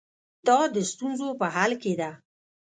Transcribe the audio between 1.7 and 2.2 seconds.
کې ده.